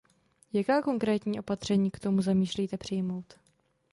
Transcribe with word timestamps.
Jaká 0.53 0.81
konkrétní 0.81 1.39
opatření 1.39 1.91
k 1.91 1.99
tomu 1.99 2.21
zamýšlíte 2.21 2.77
přijmout? 2.77 3.37